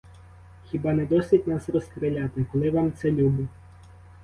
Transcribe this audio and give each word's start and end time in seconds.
Хіба 0.65 0.93
не 0.93 1.05
досить 1.05 1.47
нас 1.47 1.69
розстріляти, 1.69 2.45
коли 2.51 2.69
вам 2.71 2.93
це 2.93 3.11
любо? 3.11 3.43